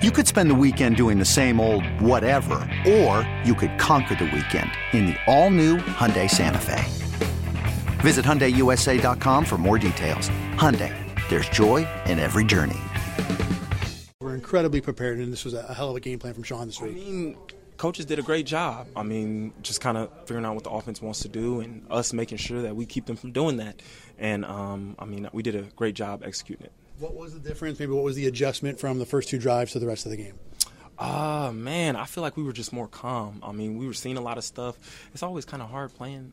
You 0.00 0.12
could 0.12 0.28
spend 0.28 0.48
the 0.48 0.54
weekend 0.54 0.94
doing 0.94 1.18
the 1.18 1.24
same 1.24 1.58
old 1.58 1.84
whatever, 2.00 2.60
or 2.86 3.28
you 3.44 3.52
could 3.52 3.76
conquer 3.80 4.14
the 4.14 4.26
weekend 4.26 4.70
in 4.92 5.06
the 5.06 5.16
all-new 5.26 5.78
Hyundai 5.78 6.30
Santa 6.30 6.60
Fe. 6.60 6.84
Visit 7.98 8.24
HyundaiUSA.com 8.24 9.44
for 9.44 9.58
more 9.58 9.76
details. 9.76 10.28
Hyundai, 10.54 10.94
there's 11.30 11.48
joy 11.48 11.84
in 12.06 12.20
every 12.20 12.44
journey. 12.44 12.78
We're 14.20 14.36
incredibly 14.36 14.80
prepared, 14.80 15.18
and 15.18 15.32
this 15.32 15.44
was 15.44 15.54
a 15.54 15.74
hell 15.74 15.90
of 15.90 15.96
a 15.96 16.00
game 16.00 16.20
plan 16.20 16.32
from 16.32 16.44
Sean 16.44 16.68
this 16.68 16.80
week. 16.80 16.92
I 16.92 16.94
mean, 16.94 17.36
coaches 17.76 18.06
did 18.06 18.20
a 18.20 18.22
great 18.22 18.46
job. 18.46 18.86
I 18.94 19.02
mean, 19.02 19.52
just 19.62 19.80
kind 19.80 19.98
of 19.98 20.12
figuring 20.26 20.44
out 20.44 20.54
what 20.54 20.62
the 20.62 20.70
offense 20.70 21.02
wants 21.02 21.22
to 21.22 21.28
do 21.28 21.58
and 21.58 21.84
us 21.90 22.12
making 22.12 22.38
sure 22.38 22.62
that 22.62 22.76
we 22.76 22.86
keep 22.86 23.06
them 23.06 23.16
from 23.16 23.32
doing 23.32 23.56
that. 23.56 23.82
And 24.16 24.44
um, 24.44 24.94
I 24.96 25.06
mean, 25.06 25.28
we 25.32 25.42
did 25.42 25.56
a 25.56 25.62
great 25.62 25.96
job 25.96 26.22
executing 26.24 26.66
it. 26.66 26.72
What 26.98 27.14
was 27.14 27.32
the 27.32 27.40
difference? 27.40 27.78
Maybe 27.78 27.92
what 27.92 28.04
was 28.04 28.16
the 28.16 28.26
adjustment 28.26 28.80
from 28.80 28.98
the 28.98 29.06
first 29.06 29.28
two 29.28 29.38
drives 29.38 29.72
to 29.72 29.78
the 29.78 29.86
rest 29.86 30.04
of 30.04 30.10
the 30.10 30.16
game? 30.16 30.34
Ah, 30.98 31.52
man, 31.52 31.94
I 31.94 32.06
feel 32.06 32.22
like 32.22 32.36
we 32.36 32.42
were 32.42 32.52
just 32.52 32.72
more 32.72 32.88
calm. 32.88 33.40
I 33.44 33.52
mean, 33.52 33.78
we 33.78 33.86
were 33.86 33.94
seeing 33.94 34.16
a 34.16 34.20
lot 34.20 34.36
of 34.36 34.42
stuff. 34.42 34.76
It's 35.14 35.22
always 35.22 35.44
kind 35.44 35.62
of 35.62 35.70
hard 35.70 35.94
playing 35.94 36.32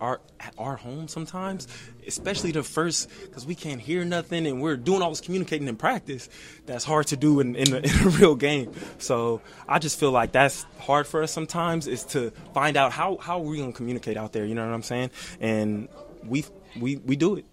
our 0.00 0.20
at 0.40 0.54
our 0.56 0.76
home 0.76 1.08
sometimes, 1.08 1.66
especially 2.06 2.52
the 2.52 2.62
first 2.62 3.10
because 3.22 3.44
we 3.44 3.54
can't 3.54 3.80
hear 3.80 4.04
nothing 4.04 4.46
and 4.46 4.62
we're 4.62 4.76
doing 4.76 5.02
all 5.02 5.10
this 5.10 5.20
communicating 5.20 5.68
in 5.68 5.76
practice. 5.76 6.28
That's 6.66 6.84
hard 6.84 7.08
to 7.08 7.16
do 7.16 7.40
in 7.40 7.56
in 7.56 7.74
a, 7.74 7.76
in 7.84 8.06
a 8.06 8.10
real 8.10 8.34
game. 8.34 8.72
So 8.98 9.42
I 9.68 9.78
just 9.78 9.98
feel 9.98 10.10
like 10.10 10.32
that's 10.32 10.64
hard 10.78 11.06
for 11.06 11.22
us 11.22 11.32
sometimes 11.32 11.86
is 11.86 12.04
to 12.04 12.30
find 12.54 12.76
out 12.76 12.92
how 12.92 13.16
how 13.18 13.40
are 13.40 13.44
we 13.44 13.58
gonna 13.58 13.72
communicate 13.72 14.16
out 14.16 14.32
there. 14.32 14.46
You 14.46 14.54
know 14.54 14.66
what 14.66 14.74
I'm 14.74 14.82
saying? 14.82 15.10
And 15.40 15.88
we 16.24 16.44
we 16.78 16.96
we 16.96 17.16
do 17.16 17.36
it. 17.36 17.46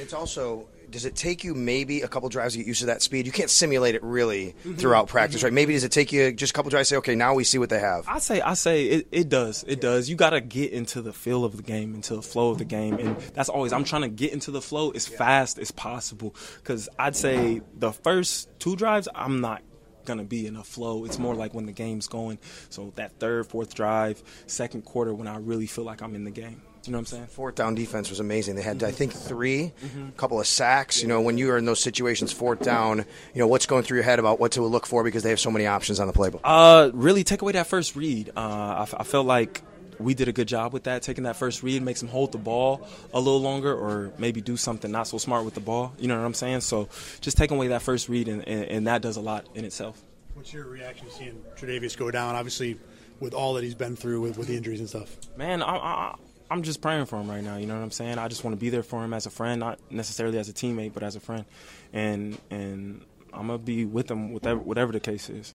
It's 0.00 0.12
also. 0.12 0.68
Does 0.90 1.06
it 1.06 1.16
take 1.16 1.42
you 1.42 1.54
maybe 1.56 2.02
a 2.02 2.08
couple 2.08 2.28
drives 2.28 2.54
to 2.54 2.58
get 2.58 2.68
used 2.68 2.80
to 2.80 2.86
that 2.86 3.02
speed? 3.02 3.26
You 3.26 3.32
can't 3.32 3.50
simulate 3.50 3.96
it 3.96 4.02
really 4.04 4.54
mm-hmm. 4.60 4.74
throughout 4.74 5.08
practice, 5.08 5.38
mm-hmm. 5.38 5.46
right? 5.46 5.52
Maybe 5.52 5.72
does 5.72 5.82
it 5.82 5.90
take 5.90 6.12
you 6.12 6.30
just 6.30 6.52
a 6.52 6.54
couple 6.54 6.70
drives 6.70 6.88
to 6.90 6.94
say, 6.94 6.98
okay, 6.98 7.16
now 7.16 7.34
we 7.34 7.42
see 7.42 7.58
what 7.58 7.68
they 7.68 7.80
have? 7.80 8.04
I 8.06 8.20
say, 8.20 8.40
I 8.40 8.54
say, 8.54 8.84
it, 8.84 9.08
it 9.10 9.28
does, 9.28 9.64
it 9.66 9.80
does. 9.80 10.08
You 10.08 10.14
got 10.14 10.30
to 10.30 10.40
get 10.40 10.72
into 10.72 11.02
the 11.02 11.12
feel 11.12 11.44
of 11.44 11.56
the 11.56 11.64
game, 11.64 11.96
into 11.96 12.14
the 12.14 12.22
flow 12.22 12.50
of 12.50 12.58
the 12.58 12.64
game, 12.64 12.98
and 12.98 13.16
that's 13.34 13.48
always. 13.48 13.72
I'm 13.72 13.82
trying 13.82 14.02
to 14.02 14.08
get 14.08 14.32
into 14.32 14.52
the 14.52 14.60
flow 14.60 14.90
as 14.90 15.08
fast 15.08 15.58
as 15.58 15.72
possible 15.72 16.36
because 16.58 16.88
I'd 16.96 17.16
say 17.16 17.60
the 17.76 17.90
first 17.90 18.48
two 18.60 18.76
drives, 18.76 19.08
I'm 19.16 19.40
not 19.40 19.62
gonna 20.04 20.24
be 20.24 20.46
in 20.46 20.56
a 20.56 20.64
flow. 20.64 21.04
It's 21.04 21.18
more 21.18 21.34
like 21.34 21.54
when 21.54 21.66
the 21.66 21.72
game's 21.72 22.06
going. 22.06 22.38
So 22.70 22.92
that 22.96 23.18
third, 23.18 23.46
fourth 23.46 23.74
drive, 23.74 24.22
second 24.46 24.84
quarter, 24.84 25.14
when 25.14 25.26
I 25.28 25.36
really 25.36 25.66
feel 25.66 25.84
like 25.84 26.02
I'm 26.02 26.14
in 26.14 26.24
the 26.24 26.30
game. 26.30 26.62
You 26.86 26.92
know 26.92 26.98
what 26.98 27.02
I'm 27.02 27.06
saying? 27.06 27.26
Fourth 27.28 27.54
down 27.54 27.74
defense 27.74 28.10
was 28.10 28.20
amazing. 28.20 28.56
They 28.56 28.62
had, 28.62 28.82
I 28.82 28.90
think, 28.90 29.14
3 29.14 29.72
a 30.08 30.12
couple 30.18 30.38
of 30.38 30.46
sacks. 30.46 31.00
You 31.00 31.08
know, 31.08 31.22
when 31.22 31.38
you 31.38 31.50
are 31.50 31.56
in 31.56 31.64
those 31.64 31.80
situations, 31.80 32.30
fourth 32.30 32.60
down, 32.60 32.98
you 32.98 33.38
know, 33.40 33.46
what's 33.46 33.64
going 33.64 33.84
through 33.84 33.96
your 33.96 34.04
head 34.04 34.18
about 34.18 34.38
what 34.38 34.52
to 34.52 34.62
look 34.62 34.84
for 34.84 35.02
because 35.02 35.22
they 35.22 35.30
have 35.30 35.40
so 35.40 35.50
many 35.50 35.66
options 35.66 35.98
on 35.98 36.08
the 36.08 36.12
playbook. 36.12 36.40
Uh, 36.44 36.90
really 36.92 37.24
take 37.24 37.40
away 37.40 37.52
that 37.52 37.68
first 37.68 37.96
read. 37.96 38.28
Uh, 38.36 38.40
I, 38.40 38.82
f- 38.82 38.94
I 38.98 39.02
felt 39.04 39.24
like 39.26 39.62
we 39.98 40.14
did 40.14 40.28
a 40.28 40.32
good 40.32 40.48
job 40.48 40.72
with 40.72 40.84
that, 40.84 41.02
taking 41.02 41.24
that 41.24 41.36
first 41.36 41.62
read, 41.62 41.82
makes 41.82 42.02
him 42.02 42.08
hold 42.08 42.32
the 42.32 42.38
ball 42.38 42.86
a 43.12 43.18
little 43.18 43.40
longer, 43.40 43.74
or 43.74 44.12
maybe 44.18 44.40
do 44.40 44.56
something 44.56 44.90
not 44.90 45.06
so 45.06 45.18
smart 45.18 45.44
with 45.44 45.54
the 45.54 45.60
ball. 45.60 45.92
You 45.98 46.08
know 46.08 46.16
what 46.16 46.24
I'm 46.24 46.34
saying? 46.34 46.60
So 46.60 46.88
just 47.20 47.36
taking 47.36 47.56
away 47.56 47.68
that 47.68 47.82
first 47.82 48.08
read, 48.08 48.28
and, 48.28 48.46
and, 48.46 48.64
and 48.64 48.86
that 48.86 49.02
does 49.02 49.16
a 49.16 49.20
lot 49.20 49.46
in 49.54 49.64
itself. 49.64 50.00
What's 50.34 50.52
your 50.52 50.66
reaction 50.66 51.08
seeing 51.10 51.42
Tre'Davious 51.56 51.96
go 51.96 52.10
down? 52.10 52.34
Obviously, 52.34 52.78
with 53.20 53.34
all 53.34 53.54
that 53.54 53.64
he's 53.64 53.74
been 53.74 53.96
through 53.96 54.20
with, 54.20 54.36
with 54.36 54.48
the 54.48 54.56
injuries 54.56 54.80
and 54.80 54.88
stuff. 54.88 55.16
Man, 55.36 55.62
I, 55.62 55.76
I, 55.76 56.14
I'm 56.50 56.62
just 56.62 56.80
praying 56.80 57.06
for 57.06 57.20
him 57.20 57.30
right 57.30 57.42
now. 57.42 57.56
You 57.56 57.66
know 57.66 57.74
what 57.74 57.82
I'm 57.82 57.90
saying? 57.90 58.18
I 58.18 58.28
just 58.28 58.44
want 58.44 58.56
to 58.56 58.60
be 58.60 58.70
there 58.70 58.82
for 58.82 59.04
him 59.04 59.14
as 59.14 59.26
a 59.26 59.30
friend, 59.30 59.60
not 59.60 59.78
necessarily 59.90 60.38
as 60.38 60.48
a 60.48 60.52
teammate, 60.52 60.92
but 60.92 61.02
as 61.02 61.16
a 61.16 61.20
friend, 61.20 61.44
and 61.92 62.38
and 62.50 63.00
I'm 63.32 63.46
gonna 63.46 63.58
be 63.58 63.84
with 63.84 64.10
him 64.10 64.32
whatever 64.32 64.60
whatever 64.60 64.92
the 64.92 65.00
case 65.00 65.30
is. 65.30 65.54